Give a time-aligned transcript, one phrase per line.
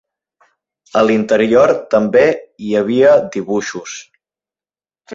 [1.01, 2.25] A l'interior també
[2.69, 3.99] hi havia dibuixos.